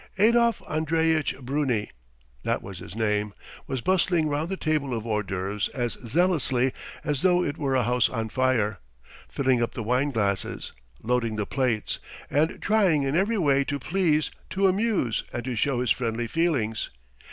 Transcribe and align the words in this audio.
Adolf 0.17 0.63
Andreyitch 0.67 1.39
Bruni 1.41 1.91
(that 2.41 2.63
was 2.63 2.79
his 2.79 2.95
name) 2.95 3.35
was 3.67 3.81
bustling 3.81 4.27
round 4.29 4.49
the 4.49 4.57
table 4.57 4.95
of 4.97 5.05
hors 5.05 5.21
d'oeuvres 5.21 5.67
as 5.75 5.93
zealously 5.93 6.73
as 7.03 7.21
though 7.21 7.43
it 7.43 7.59
were 7.59 7.75
a 7.75 7.83
house 7.83 8.09
on 8.09 8.27
fire, 8.27 8.79
filling 9.29 9.61
up 9.61 9.75
the 9.75 9.83
wine 9.83 10.09
glasses, 10.09 10.73
loading 11.03 11.35
the 11.35 11.45
plates, 11.45 11.99
and 12.31 12.59
trying 12.63 13.03
in 13.03 13.15
every 13.15 13.37
way 13.37 13.63
to 13.63 13.77
please, 13.77 14.31
to 14.49 14.67
amuse, 14.67 15.23
and 15.31 15.43
to 15.45 15.55
show 15.55 15.81
his 15.81 15.91
friendly 15.91 16.25
feelings. 16.25 16.89